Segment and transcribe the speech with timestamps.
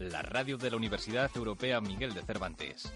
[0.00, 2.90] La radio de la Universidad Europea Miguel de Cervantes.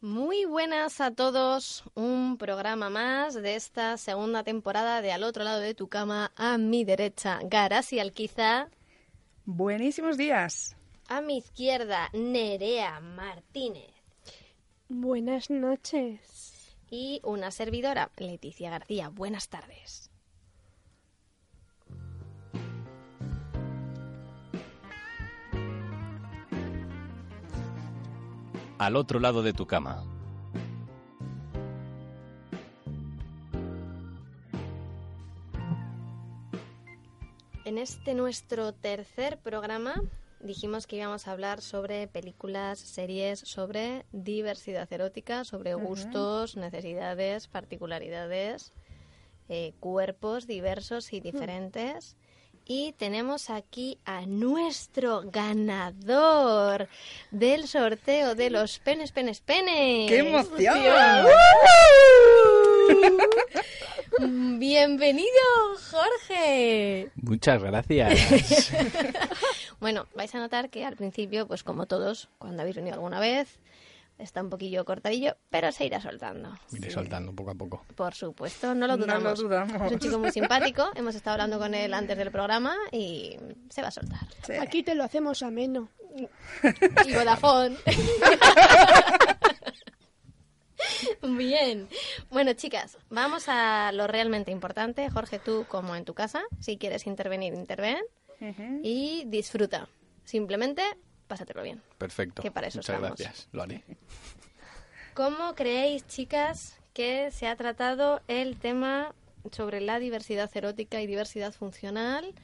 [0.00, 5.60] Muy buenas a todos, un programa más de esta segunda temporada de Al otro lado
[5.60, 8.70] de tu cama, a mi derecha, Garasi Alquiza.
[9.44, 10.74] Buenísimos días.
[11.06, 13.92] A mi izquierda, Nerea Martínez.
[14.88, 16.78] Buenas noches.
[16.88, 19.10] Y una servidora, Leticia García.
[19.10, 20.05] Buenas tardes.
[28.78, 30.04] Al otro lado de tu cama.
[37.64, 39.94] En este nuestro tercer programa
[40.40, 48.72] dijimos que íbamos a hablar sobre películas, series, sobre diversidad erótica, sobre gustos, necesidades, particularidades,
[49.48, 52.16] eh, cuerpos diversos y diferentes.
[52.68, 56.88] Y tenemos aquí a nuestro ganador
[57.30, 60.10] del sorteo de los penes, penes, penes.
[60.10, 60.76] ¡Qué emoción!
[64.58, 65.28] Bienvenido,
[65.92, 67.12] Jorge.
[67.14, 68.72] Muchas gracias.
[69.78, 73.58] Bueno, vais a notar que al principio, pues como todos, cuando habéis venido alguna vez,
[74.18, 76.56] está un poquillo cortadillo, pero se irá soltando.
[76.72, 77.84] Iré soltando poco a poco.
[77.94, 79.38] Por supuesto, no lo No lo dudamos.
[79.40, 79.82] dudamos.
[79.82, 83.36] Es un chico muy simpático, hemos estado hablando con él antes del programa y
[83.70, 84.20] se va a soltar.
[84.46, 84.54] Sí.
[84.54, 85.88] Aquí te lo hacemos ameno.
[87.06, 87.76] Y Vodafone.
[91.22, 91.88] Bien.
[92.30, 95.08] Bueno, chicas, vamos a lo realmente importante.
[95.10, 97.98] Jorge, tú como en tu casa, si quieres intervenir, interven
[98.82, 99.88] y disfruta.
[100.24, 100.82] Simplemente
[101.26, 101.82] pásatelo bien.
[101.98, 102.42] Perfecto.
[102.42, 103.18] Que para eso Muchas estamos.
[103.18, 103.48] gracias.
[103.52, 103.84] Lo haré.
[105.14, 109.14] ¿Cómo creéis, chicas, que se ha tratado el tema
[109.52, 112.34] sobre la diversidad erótica y diversidad funcional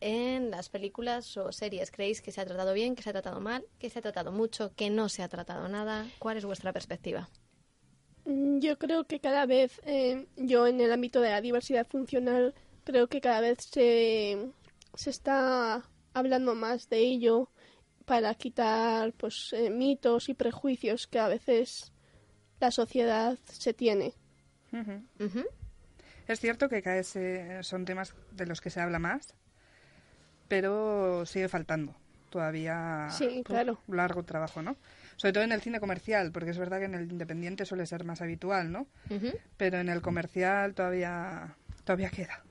[0.00, 1.90] en las películas o series?
[1.90, 4.30] ¿Creéis que se ha tratado bien, que se ha tratado mal, que se ha tratado
[4.32, 6.06] mucho, que no se ha tratado nada?
[6.18, 7.28] ¿Cuál es vuestra perspectiva?
[8.24, 12.54] Mm, Yo creo que cada vez, eh, yo en el ámbito de la diversidad funcional,
[12.84, 14.50] creo que cada vez se,
[14.94, 15.82] se está
[16.12, 17.50] hablando más de ello
[18.08, 21.92] para quitar pues eh, mitos y prejuicios que a veces
[22.58, 24.14] la sociedad se tiene.
[26.26, 29.34] Es cierto que cada vez se- son temas de los que se habla más,
[30.48, 31.94] pero sigue faltando
[32.30, 33.78] todavía Sí, claro.
[33.88, 34.76] largo trabajo, ¿no?
[35.16, 38.04] Sobre todo en el cine comercial, porque es verdad que en el independiente suele ser
[38.04, 38.86] más habitual, ¿no?
[39.56, 42.42] Pero en el comercial todavía todavía queda.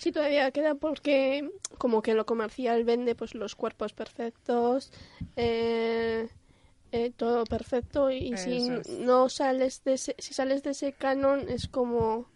[0.00, 4.90] Sí, todavía queda porque como que lo comercial vende pues los cuerpos perfectos,
[5.36, 6.28] eh,
[6.90, 8.88] eh, todo perfecto y si es.
[8.88, 12.26] no sales de ese, si sales de ese canon es como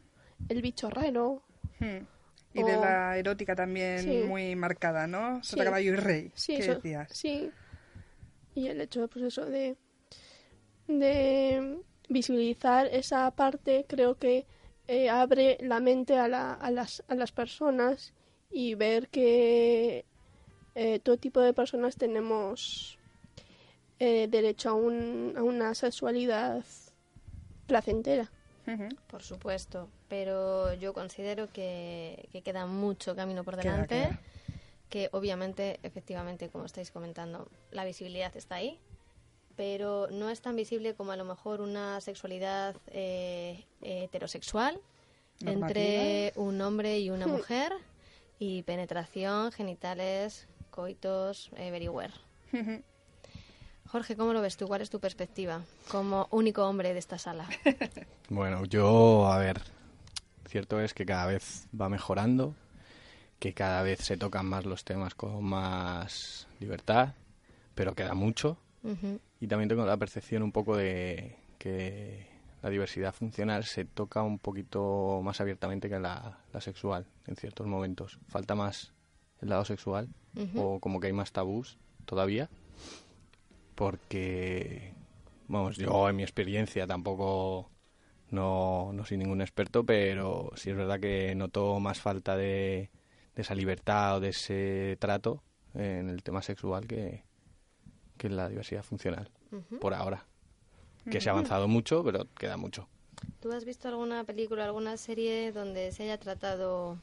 [0.50, 1.42] el bicho raro.
[1.80, 2.04] Hmm.
[2.52, 4.22] Y de la erótica también Sí.
[4.28, 5.42] muy marcada, ¿no?
[5.42, 5.64] Sota, Sí.
[5.64, 7.08] caballo y rey, Sí, ¿qué eso- decías?
[7.12, 7.50] sí.
[8.54, 9.76] Y el hecho pues eso de
[10.86, 14.46] de visibilizar esa parte creo que
[14.88, 18.12] eh, abre la mente a, la- a las, a las personas
[18.50, 20.04] y ver que
[20.74, 22.98] eh, todo tipo de personas tenemos
[23.98, 26.64] eh, derecho a, un, a una sexualidad
[27.66, 28.30] placentera.
[29.10, 34.20] Por supuesto, pero yo considero que, que queda mucho camino por Queda, delante, queda.
[34.90, 38.78] que obviamente, efectivamente, como estáis comentando, la visibilidad está ahí,
[39.56, 44.80] pero no es tan visible como a lo mejor una sexualidad eh, heterosexual
[45.40, 47.72] entre un hombre y una mujer
[48.38, 52.12] y penetración, genitales, coitos, everywhere.
[53.86, 54.66] Jorge, ¿cómo lo ves tú?
[54.66, 57.48] ¿Cuál es tu perspectiva como único hombre de esta sala?
[58.30, 59.60] Bueno, yo, a ver,
[60.48, 62.54] cierto es que cada vez va mejorando,
[63.38, 67.10] que cada vez se tocan más los temas con más libertad,
[67.74, 68.56] pero queda mucho.
[69.44, 72.26] Y también tengo la percepción un poco de que
[72.62, 77.66] la diversidad funcional se toca un poquito más abiertamente que la, la sexual en ciertos
[77.66, 78.18] momentos.
[78.26, 78.94] Falta más
[79.42, 80.08] el lado sexual
[80.56, 81.76] o como que hay más tabús
[82.06, 82.48] todavía
[83.74, 84.94] porque,
[85.46, 87.68] vamos, yo en mi experiencia tampoco
[88.30, 92.88] no, no soy ningún experto, pero sí es verdad que noto más falta de,
[93.36, 95.42] de esa libertad o de ese trato
[95.74, 97.24] en el tema sexual que,
[98.16, 99.30] que en la diversidad funcional,
[99.80, 100.26] por ahora.
[101.10, 102.88] Que se ha avanzado mucho, pero queda mucho.
[103.40, 106.98] ¿Tú has visto alguna película, alguna serie donde se haya tratado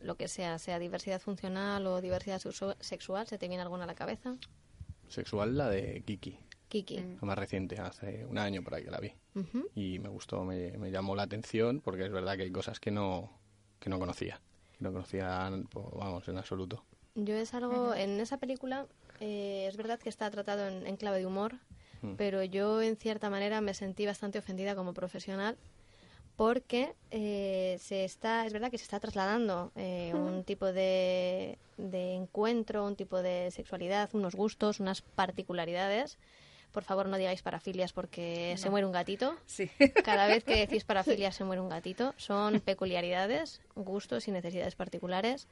[0.00, 2.40] lo que sea, sea diversidad funcional o diversidad
[2.80, 3.26] sexual?
[3.26, 4.36] ¿Se te viene alguna a la cabeza?
[5.08, 6.38] Sexual, la de Kiki.
[6.68, 6.96] Kiki.
[6.96, 9.12] La más reciente, hace un año por ahí que la vi.
[9.74, 12.90] Y me gustó, me, me, llamó la atención porque es verdad que hay cosas que
[12.90, 13.30] no,
[13.78, 14.40] que no conocía.
[14.76, 16.84] Que no conocía, pues, vamos, en absoluto.
[17.14, 18.86] Yo es algo, en esa película,
[19.20, 21.54] eh, es verdad que está tratado en, clave de humor,
[22.02, 22.14] mm.
[22.16, 25.56] pero yo en cierta manera me sentí bastante ofendida como profesional
[26.36, 32.12] porque eh, se está, es verdad que se está trasladando eh, un tipo de, de,
[32.12, 36.18] encuentro, un tipo de sexualidad, unos gustos, unas particularidades.
[36.72, 39.34] Por favor, no digáis parafilias porque se muere un gatito.
[39.46, 39.70] Sí.
[40.04, 42.12] Cada vez que decís parafilias se muere un gatito.
[42.18, 45.48] Son peculiaridades, gustos y necesidades particulares.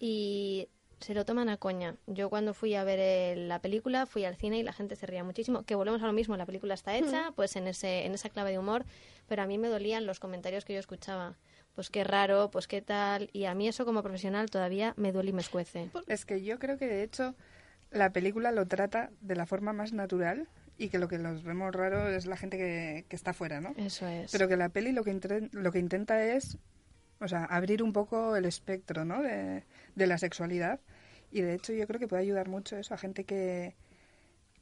[0.00, 0.68] Y
[1.00, 1.96] se lo toman a coña.
[2.06, 5.24] Yo cuando fui a ver la película, fui al cine y la gente se ría
[5.24, 5.62] muchísimo.
[5.62, 7.34] Que volvemos a lo mismo, la película está hecha, mm.
[7.34, 8.84] pues en, ese, en esa clave de humor,
[9.28, 11.36] pero a mí me dolían los comentarios que yo escuchaba.
[11.74, 13.30] Pues qué raro, pues qué tal.
[13.32, 15.90] Y a mí eso como profesional todavía me duele y me escuece.
[16.06, 17.34] Es que yo creo que de hecho
[17.90, 21.74] la película lo trata de la forma más natural y que lo que los vemos
[21.74, 23.74] raro es la gente que, que está fuera, ¿no?
[23.76, 24.32] Eso es.
[24.32, 26.58] Pero que la peli lo que, lo que intenta es,
[27.24, 29.22] o sea, abrir un poco el espectro, ¿no?
[29.22, 30.80] De, de la sexualidad
[31.34, 33.74] y de hecho yo creo que puede ayudar mucho eso a gente que,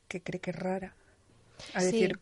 [0.09, 0.97] que cree que es rara.
[1.75, 2.19] A decir,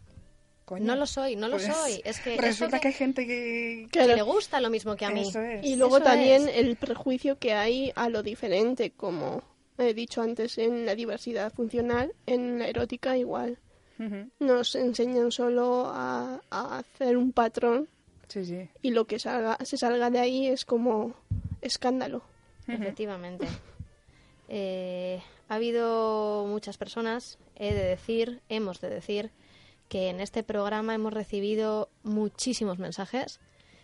[0.65, 2.03] Coño, no lo soy, no lo pues soy.
[2.05, 5.23] Es que resulta que, hay gente que, le gusta lo mismo que a mí.
[5.63, 9.45] Y luego también el prejuicio que hay a lo diferente, como
[9.79, 13.59] he dicho antes en la diversidad funcional, en la erótica igual.
[14.41, 17.89] Nos enseñan solo a, hacer un patrón
[18.31, 18.69] sí, sí.
[18.83, 21.15] y lo que salga, se salga de ahí es como
[21.61, 22.23] escándalo.
[22.67, 23.47] Efectivamente.
[24.49, 29.31] Eh, ha habido muchas personas, he de decir, hemos de decir,
[29.89, 33.41] que en este programa hemos recibido muchísimos mensajes.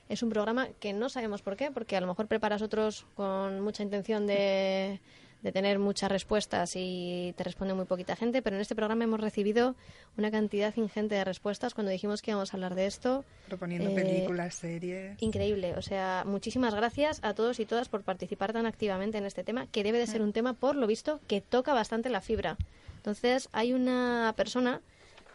[0.08, 3.60] Es un programa que no sabemos por qué, porque a lo mejor preparas otros con
[3.60, 5.00] mucha intención de
[5.46, 9.20] de tener muchas respuestas y te responde muy poquita gente, pero en este programa hemos
[9.20, 9.76] recibido
[10.18, 13.24] una cantidad ingente de respuestas cuando dijimos que íbamos a hablar de esto.
[13.46, 15.22] Proponiendo películas, series.
[15.22, 19.44] Increíble, o sea, muchísimas gracias a todos y todas por participar tan activamente en este
[19.44, 22.56] tema, que debe de ser un tema, por lo visto, que toca bastante la fibra.
[22.96, 24.80] Entonces, hay una persona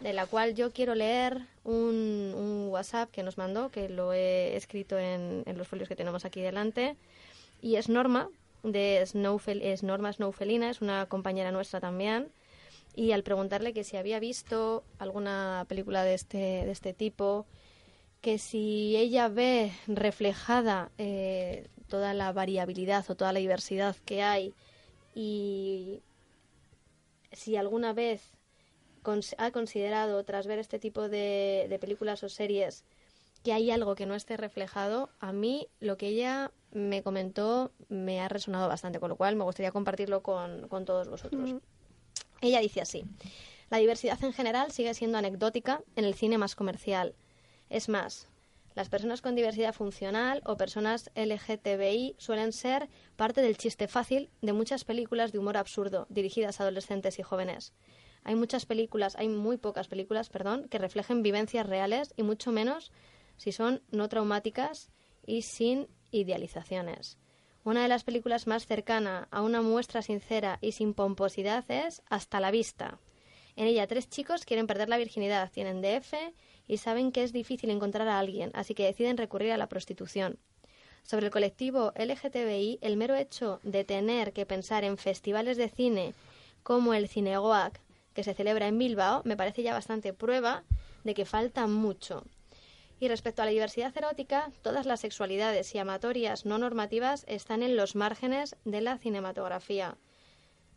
[0.01, 4.57] de la cual yo quiero leer un, un WhatsApp que nos mandó, que lo he
[4.57, 6.97] escrito en, en los folios que tenemos aquí delante,
[7.61, 8.27] y es Norma,
[8.63, 12.31] de Snowfel es Norma Snowfelina, es una compañera nuestra también.
[12.95, 17.45] Y al preguntarle que si había visto alguna película de este, de este tipo,
[18.21, 24.53] que si ella ve reflejada eh, toda la variabilidad o toda la diversidad que hay
[25.15, 26.01] y
[27.31, 28.21] si alguna vez
[29.37, 32.83] ha considerado, tras ver este tipo de, de películas o series,
[33.43, 38.21] que hay algo que no esté reflejado, a mí lo que ella me comentó me
[38.21, 41.55] ha resonado bastante, con lo cual me gustaría compartirlo con, todos vosotros.
[42.41, 43.05] Ella dice así,
[43.69, 47.15] la diversidad en general sigue siendo anecdótica en el cine más comercial.
[47.69, 48.27] Es más,
[48.73, 54.53] las personas con diversidad funcional o personas LGTBI suelen ser parte del chiste fácil de
[54.53, 57.73] muchas películas de humor absurdo dirigidas a adolescentes y jóvenes.
[58.23, 62.91] Hay muchas películas, hay muy pocas películas, perdón, que reflejen vivencias reales y mucho menos
[63.41, 64.91] si son no traumáticas
[65.25, 67.17] y sin idealizaciones.
[67.63, 72.39] Una de las películas más cercana a una muestra sincera y sin pomposidad es Hasta
[72.39, 72.99] la vista.
[73.55, 76.13] En ella tres chicos quieren perder la virginidad, tienen DF
[76.67, 80.37] y saben que es difícil encontrar a alguien, así que deciden recurrir a la prostitución.
[81.01, 86.13] Sobre el colectivo LGTBI, el mero hecho de tener que pensar en festivales de cine
[86.61, 87.81] como el Cinegoac,
[88.13, 90.63] que se celebra en Bilbao, me parece ya bastante prueba
[91.03, 92.23] de que falta mucho.
[93.01, 97.75] Y respecto a la diversidad erótica, todas las sexualidades y amatorias no normativas están en
[97.75, 99.97] los márgenes de la cinematografía.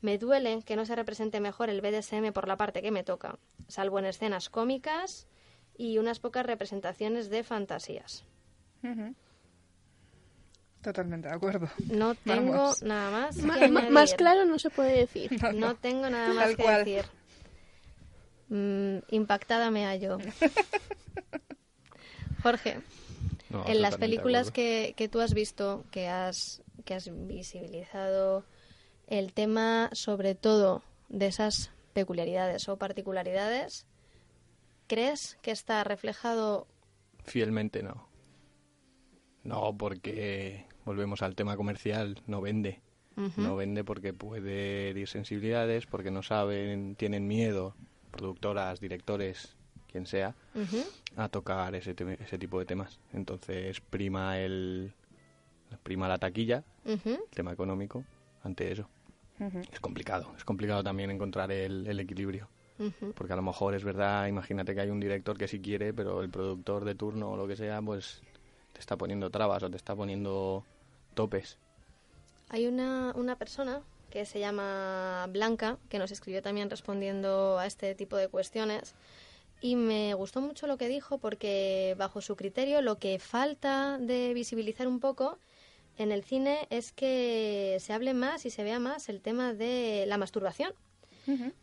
[0.00, 3.38] Me duele que no se represente mejor el BDSM por la parte que me toca,
[3.68, 5.28] salvo en escenas cómicas
[5.76, 8.24] y unas pocas representaciones de fantasías.
[10.80, 11.68] Totalmente de acuerdo.
[11.90, 13.36] No tengo nada más.
[13.90, 15.30] más claro no se puede decir.
[15.54, 17.04] No, tengo nada más que decir.
[18.48, 20.16] Mm, impactada me hallo.
[22.44, 22.76] Jorge,
[23.64, 28.44] en las películas que, que, tú has visto, que has, que has visibilizado
[29.06, 33.86] el tema sobre todo de esas peculiaridades o particularidades,
[34.88, 36.66] ¿crees que está reflejado?
[37.24, 38.10] Fielmente no.
[39.42, 42.82] No, porque volvemos al tema comercial, no vende.
[43.38, 47.74] No vende porque puede herir sensibilidades, porque no saben, tienen miedo,
[48.10, 49.53] productoras, directores,
[49.94, 50.34] quien sea,
[51.16, 52.98] a tocar ese, ese tipo de temas.
[53.12, 54.92] Entonces prima el
[55.84, 57.10] prima la taquilla, Ujú.
[57.10, 58.02] el tema económico,
[58.42, 58.88] ante eso.
[59.72, 62.48] Es complicado, es complicado también encontrar el, el equilibrio.
[63.14, 66.22] Porque a lo mejor es verdad, imagínate que hay un director que sí quiere, pero
[66.22, 68.20] el productor de turno o lo que sea, pues
[68.72, 70.64] te está poniendo trabas o te está poniendo
[71.14, 71.56] topes.
[72.48, 77.94] Hay una, una persona que se llama Blanca, que nos escribió también respondiendo a este
[77.94, 78.94] tipo de cuestiones.
[79.64, 84.34] Y me gustó mucho lo que dijo porque, bajo su criterio, lo que falta de
[84.34, 85.38] visibilizar un poco
[85.96, 90.04] en el cine es que se hable más y se vea más el tema de
[90.06, 90.74] la masturbación.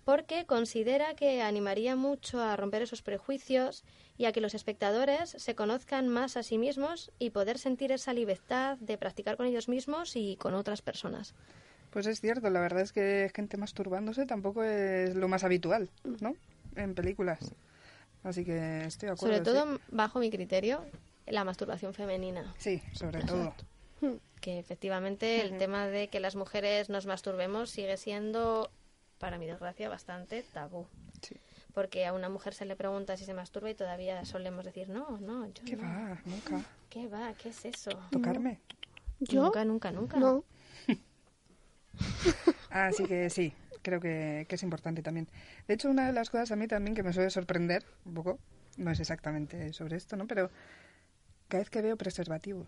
[0.03, 3.83] Porque considera que animaría mucho a romper esos prejuicios
[4.17, 8.13] y a que los espectadores se conozcan más a sí mismos y poder sentir esa
[8.13, 11.35] libertad de practicar con ellos mismos y con otras personas.
[11.91, 16.33] Pues es cierto, la verdad es que gente masturbándose tampoco es lo más habitual, ¿no?
[16.75, 17.53] En películas.
[18.23, 19.37] Así que estoy de acuerdo.
[19.37, 20.83] Sobre todo, bajo mi criterio,
[21.27, 22.53] la masturbación femenina.
[22.57, 23.53] Sí, sobre todo.
[24.41, 28.71] Que efectivamente el tema de que las mujeres nos masturbemos sigue siendo,
[29.19, 30.87] para mi desgracia, bastante tabú.
[31.21, 31.35] Sí.
[31.75, 35.19] Porque a una mujer se le pregunta si se masturba y todavía solemos decir, no,
[35.19, 35.83] no, yo ¿Qué no.
[35.83, 36.19] va?
[36.25, 36.65] Nunca.
[36.89, 37.31] ¿Qué va?
[37.35, 37.91] ¿Qué es eso?
[38.09, 38.59] ¿Tocarme?
[39.19, 39.43] ¿Yo?
[39.43, 40.17] Nunca, nunca, nunca.
[40.17, 40.43] No.
[42.71, 45.27] Así que sí, creo que, que es importante también.
[45.67, 48.39] De hecho, una de las cosas a mí también que me suele sorprender un poco,
[48.77, 50.27] no es exactamente sobre esto, ¿no?
[50.27, 50.49] Pero
[51.47, 52.67] cada vez que veo preservativos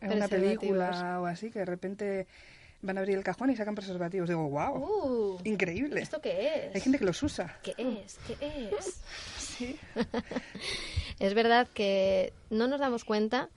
[0.00, 2.26] en una película o así, que de repente
[2.80, 6.00] van a abrir el cajón y sacan preservativos, digo, wow, Uh, increíble.
[6.02, 6.74] ¿Esto qué es?
[6.74, 7.58] Hay gente que los usa.
[7.62, 8.18] ¿Qué es?
[8.26, 9.00] ¿Qué es?
[9.38, 9.78] Sí.
[11.20, 13.48] Es verdad que no nos damos cuenta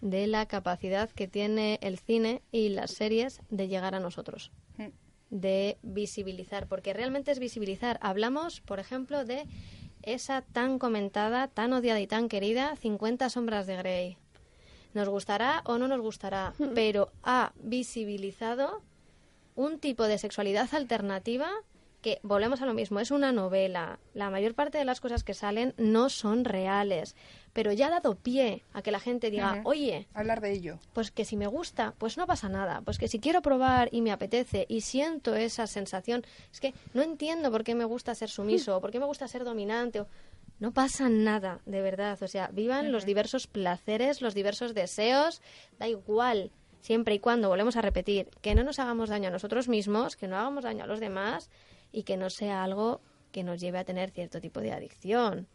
[0.00, 4.88] de la capacidad que tiene el cine y las series de llegar a nosotros, Mm.
[5.34, 7.98] De visibilizar, porque realmente es visibilizar.
[8.00, 9.44] Hablamos, por ejemplo, de
[10.02, 14.16] esa tan comentada, tan odiada y tan querida 50 sombras de Grey.
[14.94, 18.80] Nos gustará o no nos gustará, pero ha visibilizado
[19.56, 21.50] un tipo de sexualidad alternativa
[22.04, 23.98] que, volvemos a lo mismo, es una novela.
[24.12, 27.16] La mayor parte de las cosas que salen no son reales,
[27.54, 30.78] pero ya ha dado pie a que la gente diga, oye, Hablar de ello.
[30.92, 32.82] pues que si me gusta, pues no pasa nada.
[32.82, 37.00] Pues que si quiero probar y me apetece y siento esa sensación, es que no
[37.00, 40.02] entiendo por qué me gusta ser sumiso o por qué me gusta ser dominante.
[40.02, 40.06] O...
[40.60, 42.22] No pasa nada, de verdad.
[42.22, 45.40] O sea, vivan los diversos placeres, los diversos deseos,
[45.78, 46.50] da igual.
[46.82, 50.28] Siempre y cuando, volvemos a repetir, que no nos hagamos daño a nosotros mismos, que
[50.28, 51.48] no hagamos daño a los demás
[51.94, 53.00] y que no sea algo
[53.32, 55.46] que nos lleve a tener cierto tipo de adicción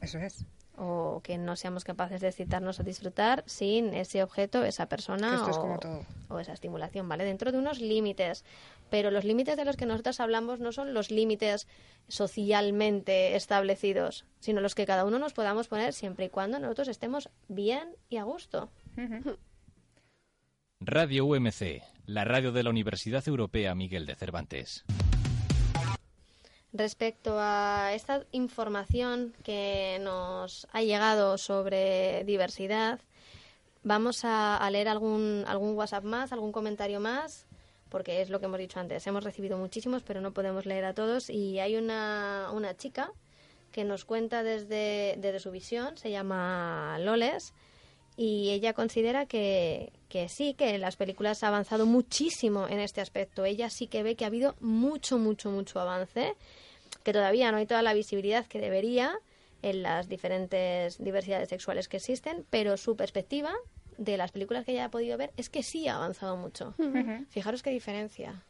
[0.00, 0.44] Eso es.
[0.76, 5.58] o que no seamos capaces de excitarnos o disfrutar sin ese objeto, esa persona es
[5.58, 6.04] como todo.
[6.28, 7.24] o esa estimulación, ¿vale?
[7.24, 8.44] Dentro de unos límites.
[8.90, 11.66] Pero los límites de los que nosotros hablamos no son los límites
[12.06, 17.28] socialmente establecidos, sino los que cada uno nos podamos poner siempre y cuando nosotros estemos
[17.48, 18.70] bien y a gusto.
[20.80, 24.84] Radio UMC, la radio de la Universidad Europea Miguel de Cervantes.
[26.72, 33.00] Respecto a esta información que nos ha llegado sobre diversidad,
[33.82, 37.46] vamos a, a leer algún, algún WhatsApp más, algún comentario más,
[37.88, 39.06] porque es lo que hemos dicho antes.
[39.06, 41.30] Hemos recibido muchísimos, pero no podemos leer a todos.
[41.30, 43.12] Y hay una, una chica
[43.72, 47.54] que nos cuenta desde, desde su visión, se llama Loles,
[48.16, 53.44] y ella considera que, que sí, que las películas han avanzado muchísimo en este aspecto.
[53.44, 56.34] Ella sí que ve que ha habido mucho, mucho, mucho avance,
[57.08, 59.18] que todavía no hay toda la visibilidad que debería
[59.62, 63.54] en las diferentes diversidades sexuales que existen, pero su perspectiva
[63.96, 66.74] de las películas que ella ha podido ver es que sí ha avanzado mucho.
[67.30, 68.42] Fijaros qué diferencia.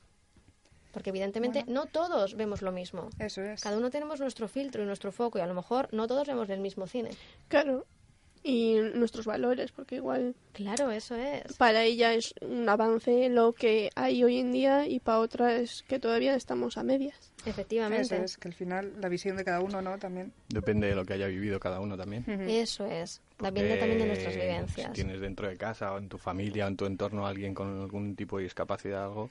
[0.90, 3.10] Porque evidentemente no todos vemos lo mismo.
[3.20, 3.62] Eso es.
[3.62, 6.50] Cada uno tenemos nuestro filtro y nuestro foco y a lo mejor no todos vemos
[6.50, 7.10] el mismo cine.
[7.46, 7.86] Claro.
[8.42, 11.56] Y nuestros valores, porque igual Claro, eso es.
[11.56, 15.84] para ella es un avance lo que hay hoy en día y para otra es
[15.86, 17.32] que todavía estamos a medias.
[17.44, 18.02] Efectivamente.
[18.02, 19.98] Eso es, que al final la visión de cada uno, ¿no?
[19.98, 20.32] También.
[20.48, 22.24] Depende de lo que haya vivido cada uno también.
[22.48, 23.20] Eso es.
[23.38, 24.88] Depende también de nuestras vivencias.
[24.88, 27.54] Si tienes dentro de casa o en tu familia o en tu entorno a alguien
[27.54, 29.30] con algún tipo de discapacidad o algo,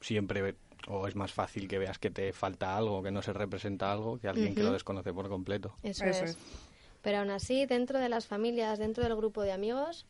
[0.00, 0.54] siempre
[0.86, 4.18] o es más fácil que veas que te falta algo, que no se representa algo,
[4.18, 5.76] que alguien que lo desconoce por completo.
[5.82, 6.30] Eso, Eso es.
[6.30, 6.38] es.
[7.08, 10.04] Pero aún así, dentro de las familias, dentro del grupo de amigos,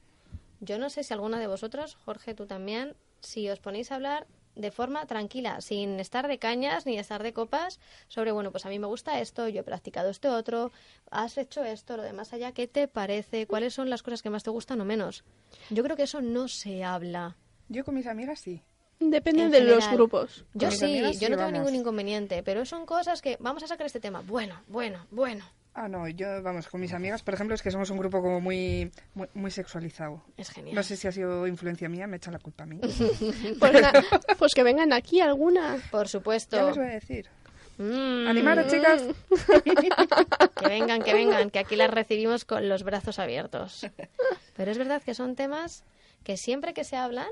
[0.58, 4.26] yo no sé si alguna de vosotros, Jorge, tú también, si os ponéis a hablar
[4.56, 7.78] de forma tranquila, sin estar de cañas ni estar de copas,
[8.08, 10.72] sobre, bueno, pues a mí me gusta esto, yo he practicado este otro,
[11.12, 13.46] has hecho esto, lo demás allá, ¿qué te parece?
[13.46, 15.22] ¿Cuáles son las cosas que más te gustan o menos?
[15.70, 17.36] Yo creo que eso no se habla.
[17.68, 18.60] Yo con mis amigas sí.
[18.98, 20.44] Depende En de los grupos.
[20.52, 21.52] Yo sí, amigas yo sí, no tengo vamos.
[21.52, 24.20] ningún inconveniente, pero son cosas que vamos a sacar este tema.
[24.26, 25.44] Bueno, bueno, bueno.
[25.74, 28.40] Ah, no, yo, vamos, con mis amigas, por ejemplo, es que somos un grupo como
[28.40, 30.24] muy, muy, muy sexualizado.
[30.36, 30.74] Es genial.
[30.74, 32.80] No sé si ha sido influencia mía, me echa la culpa a mí.
[33.60, 33.92] Pues, na-
[34.38, 35.76] pues que vengan aquí alguna.
[35.92, 36.56] Por supuesto.
[36.56, 37.28] Ya les voy a decir.
[37.78, 39.02] Mm, Animaros, chicas.
[40.60, 43.86] Que vengan, que vengan, que aquí las recibimos con los brazos abiertos.
[44.56, 45.84] Pero es verdad que son temas
[46.24, 47.28] que siempre que se hablan,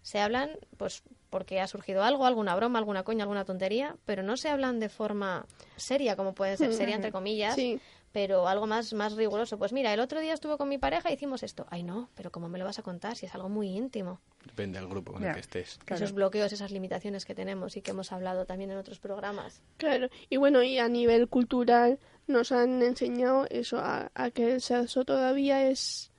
[0.00, 4.36] se hablan pues porque ha surgido algo, alguna broma, alguna coña, alguna tontería, pero no
[4.36, 5.46] se hablan de forma
[5.76, 7.80] seria, como puede ser seria entre comillas, Sí.
[8.12, 9.56] pero algo más, más riguroso.
[9.56, 11.64] Pues mira, el otro día estuve con mi pareja y hicimos esto.
[11.70, 14.20] Ay, no, pero ¿cómo me lo vas a contar si es algo muy íntimo?
[14.44, 15.78] Depende del grupo con el que estés.
[15.86, 16.04] Claro.
[16.04, 19.62] Esos bloqueos, esas limitaciones que tenemos y que hemos hablado también en otros programas.
[19.78, 20.10] Claro.
[20.28, 25.06] Y bueno, y a nivel cultural nos han enseñado eso, a, a que el sexo
[25.06, 26.10] todavía es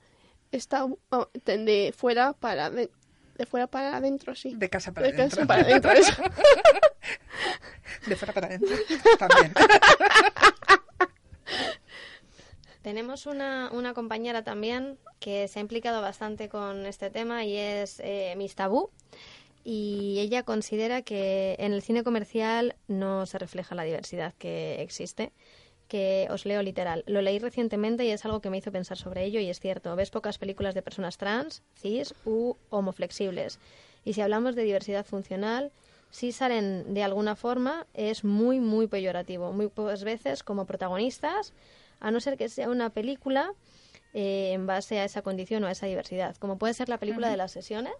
[0.50, 2.90] está oh, de- de fuera para de,
[3.36, 4.54] de fuera para adentro, sí.
[4.54, 5.46] De casa para De casa adentro.
[5.46, 6.22] para adentro, eso.
[8.06, 8.76] De fuera para adentro.
[9.18, 9.52] También.
[12.82, 17.98] Tenemos una, una compañera también que se ha implicado bastante con este tema y es
[18.00, 18.90] eh, Miss Tabú.
[19.66, 25.32] Y ella considera que en el cine comercial no se refleja la diversidad que existe.
[25.94, 27.04] Que os leo literal.
[27.06, 29.94] Lo leí recientemente y es algo que me hizo pensar sobre ello y es cierto.
[29.94, 33.60] Ves pocas películas de personas trans, cis u homoflexibles.
[34.04, 35.70] Y si hablamos de diversidad funcional,
[36.10, 39.52] si salen de alguna forma es muy, muy peyorativo.
[39.52, 41.52] Muy pocas veces como protagonistas,
[42.00, 43.54] a no ser que sea una película
[44.14, 46.34] eh, en base a esa condición o a esa diversidad.
[46.40, 47.94] Como puede ser la película de las sesiones,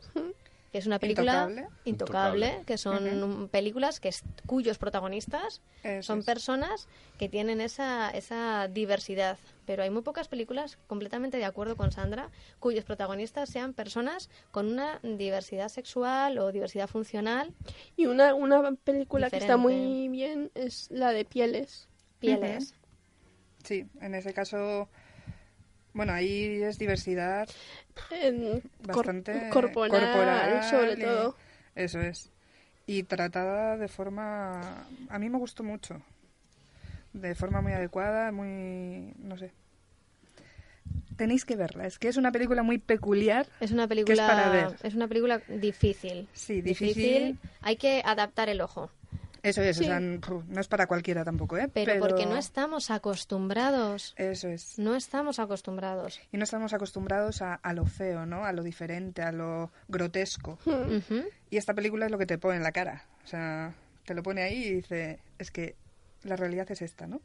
[0.74, 1.68] que es una película Intocable.
[1.84, 2.64] intocable, Intocable.
[2.66, 6.24] que son um, películas que es- cuyos protagonistas Eso son es.
[6.24, 9.38] personas que tienen esa, esa diversidad.
[9.66, 12.28] Pero hay muy pocas películas, completamente de acuerdo con Sandra,
[12.58, 17.52] cuyos protagonistas sean personas con una diversidad sexual o diversidad funcional,
[17.96, 19.84] Y una, una película que está Diferente.
[19.86, 21.88] muy bien es la de Pieles.
[22.18, 22.74] pieles.
[23.62, 24.88] Sí, en ese caso,
[25.94, 27.48] bueno, ahí es diversidad
[28.11, 31.37] en cor- bastante corporal, corporal sobre y- todo.
[31.74, 32.30] Eso es.
[32.87, 34.87] Y tratada de forma...
[35.09, 36.02] A mí me gustó mucho.
[37.14, 39.14] De forma muy adecuada, muy...
[39.18, 39.52] no sé.
[41.16, 41.87] Tenéis que verla.
[41.87, 43.46] Es que es una película muy peculiar.
[43.61, 44.76] Es una Que es película, para ver.
[44.83, 46.28] es una película difícil.
[46.33, 47.38] Sí, difícil.
[47.62, 48.90] Hay que adaptar el ojo.
[49.44, 49.85] Eso es, Sí.
[49.85, 51.68] o sea, no es para cualquiera tampoco, ¿eh?
[51.72, 54.14] Pero, porque no estamos acostumbrados.
[54.16, 54.78] Eso es.
[54.78, 56.20] No estamos acostumbrados.
[56.33, 58.44] Y no estamos acostumbrados a, a lo feo, ¿no?
[58.44, 60.59] A lo diferente, a lo grotesco.
[61.50, 63.04] Y esta película es lo que te pone en la cara.
[63.22, 65.76] O sea, te lo pone ahí y dice, es que
[66.24, 67.20] la realidad es esta, ¿no?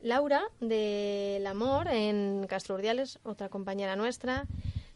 [0.00, 4.44] Laura, del Amor, en Castro Urdiales, otra compañera nuestra,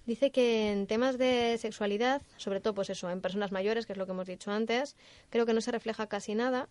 [0.07, 3.99] dice que en temas de sexualidad, sobre todo pues eso, en personas mayores, que es
[3.99, 4.97] lo que hemos dicho antes,
[5.31, 6.69] creo que no se refleja casi nada,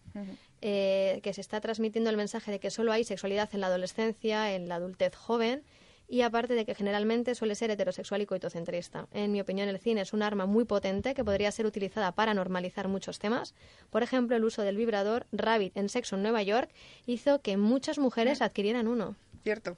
[0.62, 4.54] eh, que se está transmitiendo el mensaje de que solo hay sexualidad en la adolescencia,
[4.54, 5.64] en la adultez joven,
[6.12, 9.08] y aparte de que generalmente suele ser heterosexual y coitocentrista.
[9.14, 12.34] En mi opinión, el cine es un arma muy potente que podría ser utilizada para
[12.34, 13.56] normalizar muchos temas.
[13.90, 16.70] Por ejemplo, el uso del vibrador Rabbit en Sexo en Nueva York
[17.06, 19.16] hizo que muchas mujeres adquirieran uno.
[19.44, 19.78] ¿Cierto?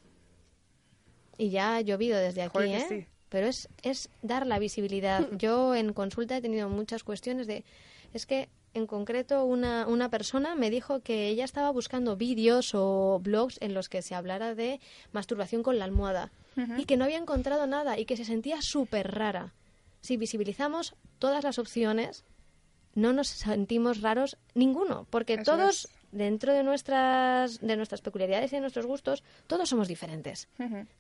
[1.38, 2.86] Y ya ha llovido desde aquí, Joder, ¿eh?
[2.90, 3.08] sí.
[3.34, 5.28] Pero es, es dar la visibilidad.
[5.40, 7.64] Yo en consulta he tenido muchas cuestiones de...
[8.14, 13.20] Es que, en concreto, una, una persona me dijo que ella estaba buscando vídeos o
[13.24, 14.80] blogs en los que se hablara de
[15.14, 16.32] masturbación con la almohada
[16.78, 19.56] y que no había encontrado nada y que se sentía súper rara.
[20.02, 22.26] Si visibilizamos todas las opciones,
[22.94, 25.92] no nos sentimos raros ninguno, porque Eso todos, es.
[26.12, 30.48] dentro de nuestras, de nuestras peculiaridades y de nuestros gustos, todos somos diferentes.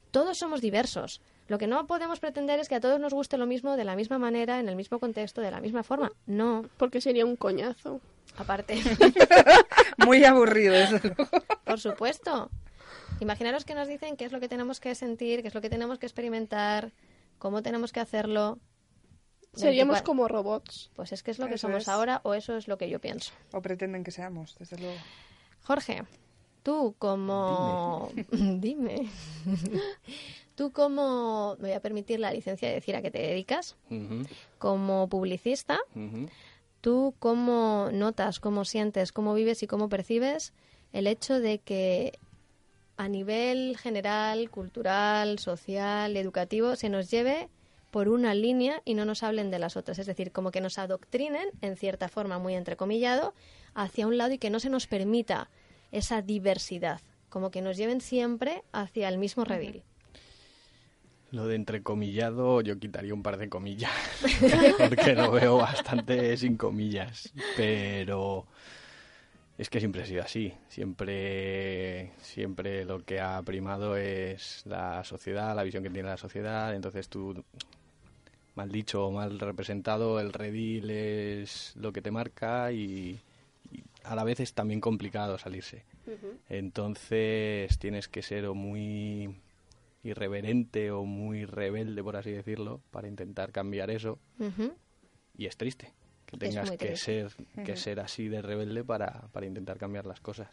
[0.10, 1.22] Todos somos diversos.
[1.48, 3.96] Lo que no podemos pretender es que a todos nos guste lo mismo de la
[3.96, 6.12] misma manera, en el mismo contexto, de la misma forma.
[6.26, 8.00] No, Porque sería un coñazo.
[8.38, 8.82] aparte,
[10.06, 11.30] Muy aburrido, desde luego.
[11.66, 12.50] por supuesto.
[13.20, 15.70] Imaginaros que nos dicen qué es lo que tenemos que sentir, qué es lo que
[15.70, 16.92] tenemos que experimentar,
[17.40, 18.58] cómo tenemos que hacerlo.
[19.54, 20.90] Seríamos 24 como robots.
[20.96, 21.90] Pues es que es lo que Eso somos es.
[21.90, 23.32] ahora o eso es lo que yo pienso.
[23.52, 24.98] O pretenden que seamos, desde luego.
[25.62, 26.04] Jorge,
[26.64, 28.10] tú como...
[28.32, 29.10] Dime.
[30.56, 31.56] tú como...
[31.60, 33.76] Me voy a permitir la licencia de decir a qué te dedicas.
[34.58, 35.80] Como publicista.
[36.82, 40.54] ¿Tú cómo notas, cómo sientes, cómo vives y cómo percibes
[40.92, 42.20] el hecho de que
[42.98, 47.50] a nivel general, cultural, social, educativo, se nos lleve
[47.90, 50.00] por una línea y no nos hablen de las otras.
[50.00, 53.34] Es decir, como que nos adoctrinen, en cierta forma muy entrecomillado,
[53.74, 55.50] hacia un lado y que no se nos permita
[55.92, 59.84] esa diversidad, como que nos lleven siempre hacia el mismo redil.
[61.34, 63.92] Lo de entrecomillado yo quitaría un par de comillas,
[64.78, 68.46] porque lo veo bastante sin comillas, pero
[69.58, 70.54] es que siempre ha sido así.
[70.70, 76.76] Siempre, siempre lo que ha primado es la sociedad, la visión que tiene la sociedad.
[76.76, 77.44] Entonces tú
[78.54, 83.20] mal dicho o mal representado, el redil es lo que te marca y,
[84.04, 85.84] a la vez es también complicado salirse.
[86.48, 89.36] Entonces tienes que ser o muy
[90.04, 94.20] irreverente o muy rebelde, por así decirlo, para intentar cambiar eso.
[95.38, 95.94] Y es triste
[96.26, 97.32] que tengas que ser,
[97.66, 100.50] que ser así de rebelde para, para intentar cambiar las cosas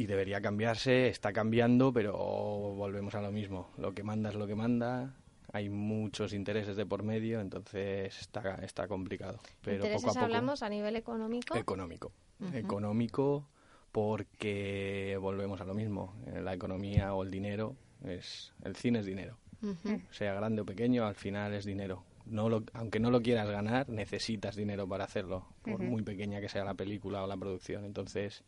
[0.00, 3.70] y debería cambiarse, está cambiando, pero volvemos a lo mismo.
[3.76, 5.14] Lo que manda es lo que manda,
[5.52, 9.40] hay muchos intereses de por medio, entonces está, está complicado.
[9.62, 11.54] Pero ¿Intereses poco a poco, hablamos a nivel económico?
[11.54, 12.12] Económico.
[12.54, 13.46] Económico
[13.92, 16.14] porque volvemos a lo mismo.
[16.26, 19.38] Eh, la economía o el dinero, es el cine es dinero.
[20.10, 22.02] Sea grande o pequeño, al final es dinero.
[22.24, 26.48] No lo, aunque no lo quieras ganar, necesitas dinero para hacerlo, por muy pequeña que
[26.48, 27.84] sea la película o la producción.
[27.84, 28.42] Entonces,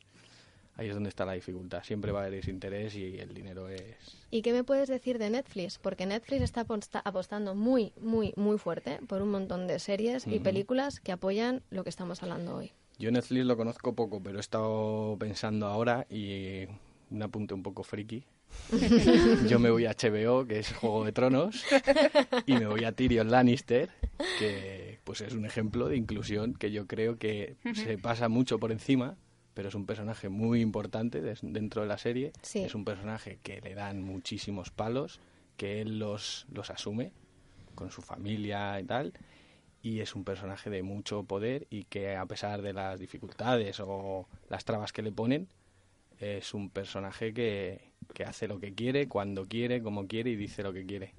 [0.76, 1.82] ahí es donde está la dificultad.
[1.82, 3.96] Siempre va a haber desinterés y el dinero es...
[4.30, 5.78] ¿Y qué me puedes decir de Netflix?
[5.78, 6.64] Porque Netflix está
[7.04, 11.84] apostando muy, muy, muy fuerte por un montón de series y películas que apoyan lo
[11.84, 12.72] que estamos hablando hoy.
[12.98, 16.66] Yo Netflix lo conozco poco, pero he estado pensando ahora y
[17.10, 18.24] un apunte un poco friki.
[19.48, 21.64] Yo me voy a HBO, que es Juego de Tronos,
[22.46, 23.90] y me voy a Tyrion Lannister,
[24.38, 28.70] que pues es un ejemplo de inclusión que yo creo que se pasa mucho por
[28.70, 29.16] encima
[29.54, 32.32] pero es un personaje muy importante dentro de la serie.
[32.54, 35.20] Es un personaje que le dan muchísimos palos,
[35.56, 37.12] que él los, los asume
[37.74, 39.12] con su familia y tal.
[39.82, 44.28] Y es un personaje de mucho poder y que a pesar de las dificultades o
[44.48, 45.48] las trabas que le ponen,
[46.20, 47.80] es un personaje que,
[48.14, 51.14] que hace lo que quiere, cuando quiere, como quiere y dice lo que quiere.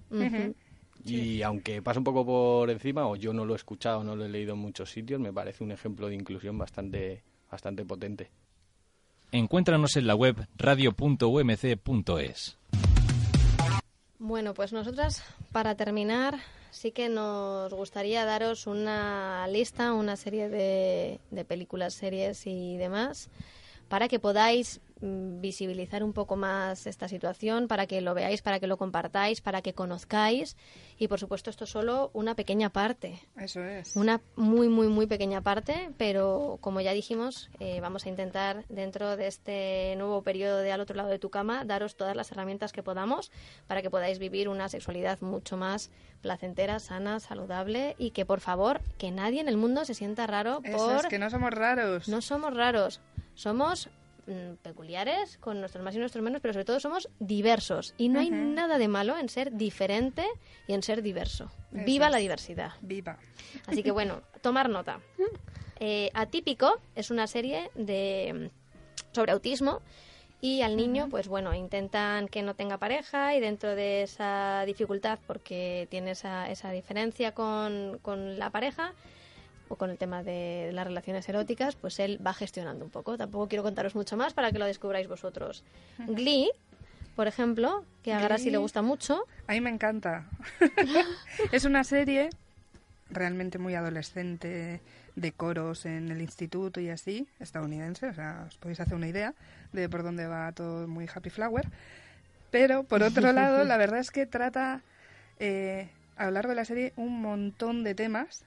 [1.05, 4.25] Y aunque pasa un poco por encima, o yo no lo he escuchado, no lo
[4.25, 8.31] he leído en muchos sitios, me parece un ejemplo de inclusión bastante, bastante potente.
[9.31, 12.57] Encuéntranos en la web radio.umc.es.
[14.19, 15.21] Bueno, pues nosotras,
[15.51, 16.39] para terminar,
[16.73, 23.29] sí que nos gustaría daros una lista, una serie de, de películas, series y demás,
[23.93, 28.61] para que podáis Mm, visibilizar un poco más esta situación, para que lo veáis, para
[28.61, 30.55] que lo compartáis, para que conozcáis.
[30.97, 33.19] Y por supuesto, esto es solo una pequeña parte.
[33.35, 33.97] Eso es.
[33.97, 39.17] Una muy, muy, muy pequeña parte, pero como ya dijimos, eh, vamos a intentar dentro
[39.17, 42.71] de este nuevo periodo de al otro lado de tu cama daros todas las herramientas
[42.71, 43.29] que podamos
[43.67, 48.79] para que podáis vivir una sexualidad mucho más placentera, sana, saludable y que por favor
[48.97, 50.95] que nadie en el mundo se sienta raro por...
[50.95, 52.07] es que no somos raros.
[52.07, 53.01] No somos raros.
[53.35, 53.89] Somos
[54.25, 57.93] Mm, peculiares, con nuestros más y nuestros menos, pero sobre todo somos diversos.
[57.97, 60.25] Y no hay nada de malo en ser diferente
[60.65, 61.51] y en ser diverso.
[61.71, 62.71] Viva la diversidad.
[62.81, 63.17] Viva.
[63.67, 65.01] Así que bueno, tomar nota.
[65.79, 68.49] Eh, Atípico es una serie de
[69.11, 69.81] sobre autismo
[70.39, 75.19] y al niño, pues bueno, intentan que no tenga pareja y dentro de esa dificultad,
[75.27, 78.93] porque tiene esa, esa diferencia con, con la pareja,
[79.75, 83.17] con el tema de las relaciones eróticas, pues él va gestionando un poco.
[83.17, 85.63] Tampoco quiero contaros mucho más para que lo descubráis vosotros.
[86.07, 86.49] Glee,
[87.15, 89.25] por ejemplo, que a Garasi le gusta mucho.
[89.47, 90.25] A mí me encanta.
[91.51, 92.29] es una serie
[93.09, 94.81] realmente muy adolescente
[95.15, 99.35] de coros en el instituto y así, estadounidense, o sea, os podéis hacer una idea
[99.71, 101.67] de por dónde va todo muy happy flower.
[102.49, 104.81] Pero, por otro lado, la verdad es que trata
[105.39, 108.45] eh, a lo largo de la serie un montón de temas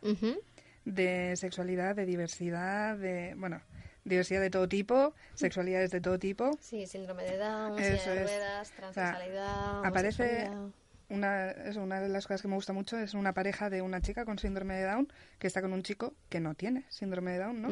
[0.87, 3.61] de sexualidad, de diversidad, de, bueno,
[4.05, 6.57] diversidad de todo tipo, sexualidades de todo tipo.
[6.61, 9.85] Sí, síndrome de Down, de ruedas, transexualidad.
[9.85, 10.49] aparece
[11.09, 14.01] una, es una de las cosas que me gusta mucho es una pareja de una
[14.01, 17.38] chica con síndrome de Down que está con un chico que no tiene síndrome de
[17.38, 17.68] Down, ¿no?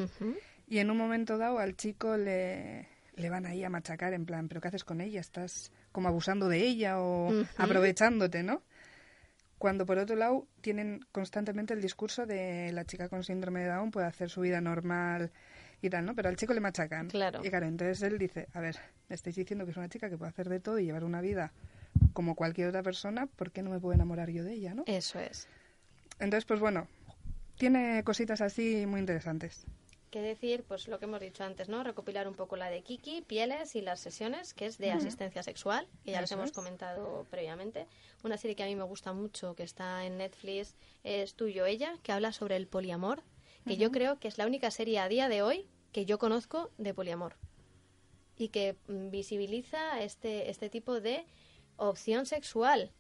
[0.67, 4.49] Y en un momento dado al chico le, le van ahí a machacar en plan,
[4.49, 5.21] ¿pero qué haces con ella?
[5.21, 8.63] ¿Estás como abusando de ella o aprovechándote, no?
[9.65, 13.93] Cuando por otro lado tienen constantemente el discurso de la chica con síndrome de Down
[13.93, 15.33] puede hacer su vida normal
[15.81, 16.15] y tal, ¿no?
[16.15, 17.09] Pero al chico le machacan.
[17.09, 17.43] Claro.
[17.43, 18.77] Y claro, entonces él dice, a ver,
[19.09, 21.23] me estáis diciendo que es una chica que puede hacer de todo y llevar una
[21.23, 21.51] vida
[22.13, 24.85] como cualquier otra persona, ¿por qué no me puedo enamorar yo de ella, no?
[24.85, 25.49] Eso es.
[26.19, 26.87] Entonces, pues bueno,
[27.57, 29.65] tiene cositas así muy interesantes.
[30.15, 31.83] Que decir, pues lo que hemos dicho antes, ¿no?
[31.83, 35.89] Recopilar un poco la de Kiki, Pieles y las sesiones, que es de asistencia sexual,
[36.05, 36.53] que ya les hemos es.
[36.53, 37.89] comentado previamente.
[38.23, 41.99] Una serie que a mí me gusta mucho, que está en Netflix, es Tuyo Ella,
[42.05, 43.25] que habla sobre el poliamor,
[43.67, 46.71] que yo creo que es la única serie a día de hoy que yo conozco
[46.79, 47.35] de poliamor
[48.37, 51.27] y que mm, visibiliza este, este tipo de
[51.77, 52.93] opción sexual.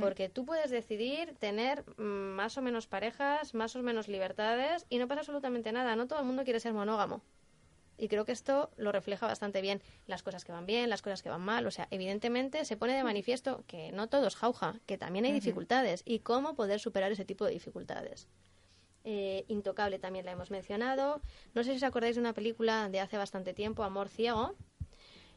[0.00, 4.98] Porque tú puedes decidir tener mm, más o menos parejas, más o menos libertades y
[4.98, 5.96] no pasa absolutamente nada.
[5.96, 7.22] No todo el mundo quiere ser monógamo.
[7.98, 9.82] Y creo que esto lo refleja bastante bien.
[10.06, 11.66] Las cosas que van bien, las cosas que van mal.
[11.66, 15.32] O sea, evidentemente se pone de manifiesto que no todo es jauja, que también hay
[15.32, 18.28] dificultades y cómo poder superar ese tipo de dificultades.
[19.04, 21.20] Eh, Intocable también la hemos mencionado.
[21.54, 24.54] No sé si os acordáis de una película de hace bastante tiempo, Amor Ciego,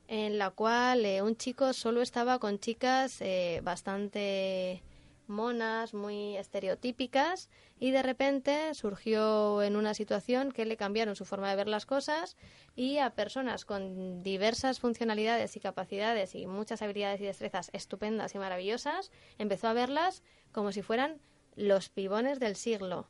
[0.08, 4.84] en la cual eh, un chico solo estaba con chicas eh, bastante
[5.28, 11.50] monas, muy estereotípicas, y de repente surgió en una situación que le cambiaron su forma
[11.50, 12.38] de ver las cosas
[12.76, 18.38] y a personas con diversas funcionalidades y capacidades y muchas habilidades y destrezas estupendas y
[18.38, 21.20] maravillosas, empezó a verlas como si fueran
[21.56, 23.08] los pibones del siglo.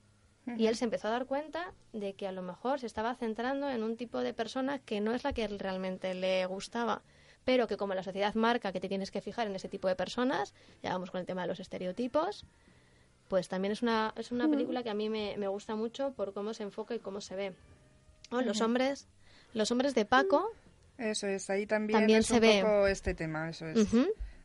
[0.58, 3.70] Y él se empezó a dar cuenta de que a lo mejor se estaba centrando
[3.70, 7.02] en un tipo de persona que no es la que él realmente le gustaba,
[7.46, 9.96] pero que como la sociedad marca que te tienes que fijar en ese tipo de
[9.96, 10.54] personas,
[10.84, 12.46] ya vamos con el tema de los estereotipos,
[13.28, 16.32] pues también es una, es una película que a mí me, me gusta mucho por
[16.34, 17.54] cómo se enfoca y cómo se ve.
[18.30, 19.08] Oh, Los hombres,
[19.54, 20.48] los hombres de Paco,
[21.00, 22.60] Eso es, ahí también, También es se un ve.
[22.62, 23.88] poco este tema, eso es.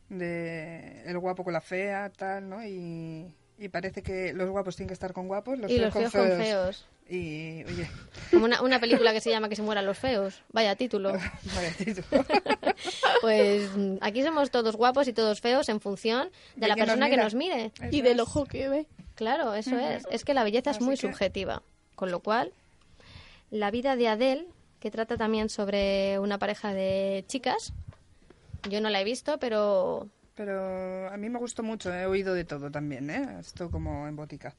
[0.09, 2.65] De el guapo con la fea, tal, ¿no?
[2.65, 6.11] Y, y parece que los guapos tienen que estar con guapos, los y feos los
[6.11, 6.85] feos con feos.
[7.07, 7.87] Y, oye,
[8.31, 10.41] Como una, una película que se llama Que se mueran los feos.
[10.51, 11.11] Vaya título.
[11.55, 12.25] vaya título.
[13.21, 13.69] Pues
[14.01, 17.17] aquí somos todos guapos y todos feos en función de, De la nos persona que
[17.17, 17.71] nos mire.
[17.79, 18.87] Eso Y del ojo que ve.
[19.15, 20.05] Claro, eso es.
[20.09, 21.61] Es que la belleza es muy que- subjetiva.
[21.95, 22.51] Con lo cual,
[23.51, 24.47] la vida de Adele,
[24.79, 27.73] que trata también sobre una pareja de chicas,
[28.67, 30.07] yo no la he visto, pero
[30.43, 33.37] Pero a mí me gustó mucho, he oído de todo también, ¿eh?
[33.39, 34.55] Esto como en botica.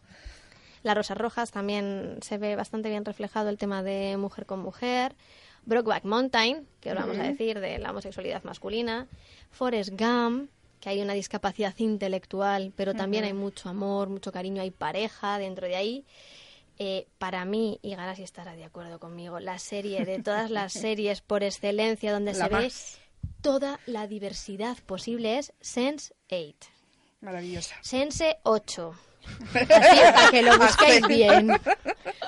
[0.84, 5.16] Las Rosas Rojas también se ve bastante bien reflejado el tema de mujer con mujer.
[5.64, 9.08] Brokeback Mountain, que ahora vamos a decir de la homosexualidad masculina.
[9.50, 14.70] Forrest Gump, que hay una discapacidad intelectual, pero también hay mucho amor, mucho cariño, hay
[14.70, 16.04] pareja dentro de ahí.
[16.78, 21.22] Eh, para mí, y Garasi estará de acuerdo conmigo, la serie de todas las series
[21.22, 22.70] por excelencia donde La se ve.
[23.42, 26.54] Toda la diversidad posible es Sense 8.
[27.20, 27.74] Maravillosa.
[27.82, 28.94] Sense 8.
[29.54, 31.48] Así, para que lo busquéis bien.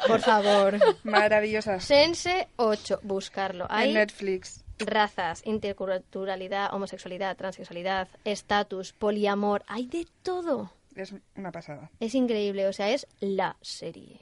[0.06, 0.78] Por favor.
[1.02, 1.80] Maravillosa.
[1.80, 3.00] Sense 8.
[3.02, 3.64] Buscarlo.
[3.64, 4.64] En Hay Netflix.
[4.78, 9.64] razas, interculturalidad, homosexualidad, transexualidad, estatus, poliamor.
[9.66, 10.72] Hay de todo.
[10.94, 11.90] Es una pasada.
[11.98, 12.68] Es increíble.
[12.68, 14.20] O sea, es la serie.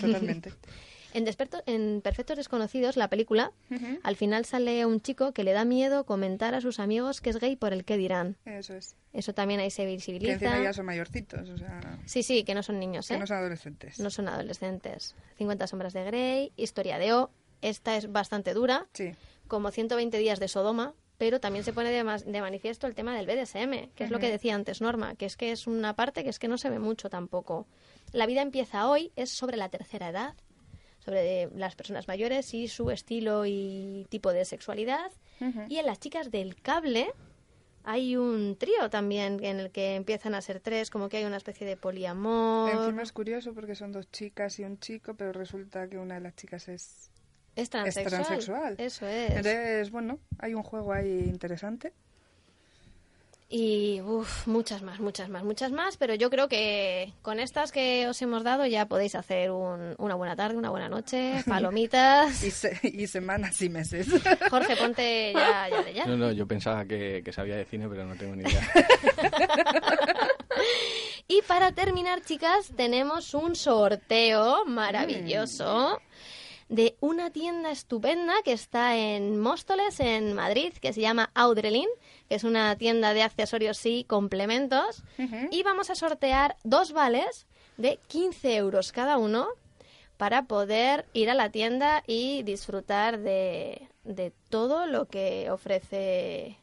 [0.00, 0.52] Totalmente.
[1.16, 3.52] En, Desperto- en Perfectos Desconocidos, la película,
[4.02, 7.38] al final sale un chico que le da miedo comentar a sus amigos que es
[7.40, 8.36] gay por el que dirán.
[8.44, 8.96] Eso es.
[9.12, 10.32] Eso también ahí se Que visibiliza.
[10.34, 13.14] encima ya son mayorcitos, o sea, Sí, sí, que no son niños, ¿eh?
[13.14, 13.98] que no son adolescentes.
[13.98, 15.14] No son adolescentes.
[15.38, 17.30] 50 sombras de Grey, Historia de O.
[17.62, 19.12] Esta es bastante dura, Sí.
[19.48, 23.24] como 120 días de Sodoma, pero también se pone de, de manifiesto el tema del
[23.26, 26.28] BDSM, que es lo que decía antes Norma, que es que es una parte que
[26.28, 27.66] es que no se ve mucho tampoco.
[28.12, 30.34] La vida empieza hoy, es sobre la tercera edad,
[31.06, 35.12] sobre las personas mayores y su estilo y tipo de sexualidad.
[35.68, 37.06] Y en las chicas del cable
[37.84, 41.36] hay un trío también en el que empiezan a ser tres, como que hay una
[41.36, 42.70] especie de poliamor.
[42.70, 46.20] Encima es curioso porque son dos chicas y un chico, pero resulta que una de
[46.20, 47.12] las chicas es...
[47.54, 48.06] Es transexual.
[48.06, 48.74] Es transexual.
[48.78, 49.30] Eso es.
[49.30, 51.92] Entonces, bueno, hay un juego ahí interesante.
[53.48, 58.08] Y uf, muchas más, muchas más, muchas más, pero yo creo que con estas que
[58.08, 62.42] os hemos dado ya podéis hacer un- una buena tarde, una buena noche, palomitas.
[62.42, 64.08] Y, se- y semanas y meses.
[64.50, 66.06] Jorge, ponte ya, ya de ya.
[66.06, 68.68] No, no, yo pensaba que, que sabía de cine, pero no tengo ni idea.
[71.28, 76.00] Y para terminar, chicas, tenemos un sorteo maravilloso
[76.68, 81.88] de una tienda estupenda que está en Móstoles, en Madrid, que se llama Audrelin,
[82.28, 85.02] que es una tienda de accesorios y complementos.
[85.50, 89.48] Y vamos a sortear dos vales de 15 euros cada uno
[90.16, 96.56] para poder ir a la tienda y disfrutar de, de todo lo que ofrece.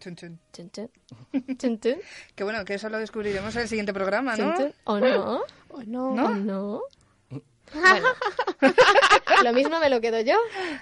[0.00, 1.96] Chun, chun, chun.
[2.34, 4.54] Que bueno, que eso lo descubriremos en el siguiente programa, ¿no?
[4.84, 5.40] ¿O no?
[5.70, 6.08] ¿O no?
[6.26, 6.82] ¿O no?
[7.74, 8.08] Bueno,
[9.44, 10.36] lo mismo me lo quedo yo.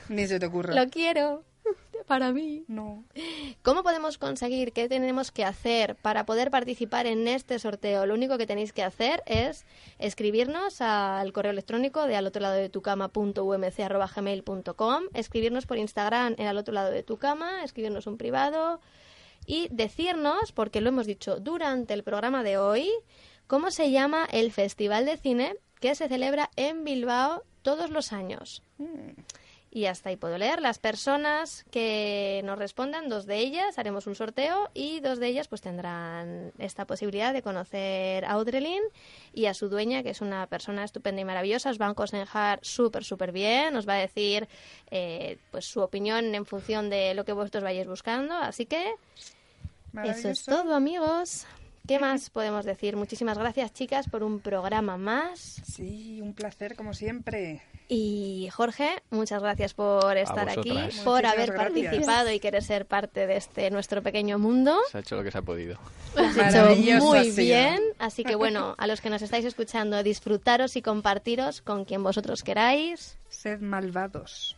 [0.09, 0.75] Ni se te ocurra.
[0.75, 1.45] Lo quiero.
[2.07, 2.65] para mí.
[2.69, 3.05] No.
[3.63, 4.73] ¿Cómo podemos conseguir?
[4.73, 8.05] ¿Qué tenemos que hacer para poder participar en este sorteo?
[8.07, 9.65] Lo único que tenéis que hacer es
[9.99, 16.47] escribirnos al correo electrónico de al otro lado de tu cama.umc.gmail.com, escribirnos por Instagram en
[16.47, 18.81] al otro lado de tu cama, escribirnos un privado
[19.47, 22.91] y decirnos, porque lo hemos dicho durante el programa de hoy,
[23.47, 28.63] cómo se llama el Festival de Cine que se celebra en Bilbao todos los años.
[29.71, 30.63] Y hasta ahí puedo leer.
[30.63, 35.47] Las personas que nos respondan, dos de ellas haremos un sorteo y dos de ellas
[35.47, 38.81] pues tendrán esta posibilidad de conocer a Audrelin
[39.35, 41.69] y a su dueña, que es una persona estupenda y maravillosa.
[41.69, 43.77] Os va a aconsejar súper, súper bien.
[43.77, 44.49] Os va a decir
[44.91, 48.33] eh, pues su opinión en función de lo que vosotros vayáis buscando.
[48.33, 48.95] Así que
[50.03, 51.47] eso es todo, amigos.
[51.87, 52.97] ¿Qué más podemos decir?
[52.97, 55.61] Muchísimas gracias, chicas, por un programa más.
[55.67, 57.61] Sí, un placer como siempre.
[57.89, 60.73] Y Jorge, muchas gracias por estar aquí,
[61.05, 61.75] por haber gracias.
[61.75, 64.79] participado y querer ser parte de este nuestro pequeño mundo.
[64.91, 65.79] Se ha hecho lo que se ha podido.
[66.17, 70.77] Lo has hecho muy bien, así que bueno, a los que nos estáis escuchando, disfrutaros
[70.77, 73.19] y compartiros con quien vosotros queráis.
[73.29, 74.57] Sed malvados.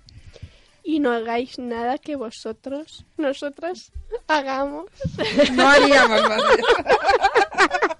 [0.89, 3.91] Y no hagáis nada que vosotros, nosotras,
[4.29, 4.87] hagamos.
[5.53, 6.43] No haríamos más.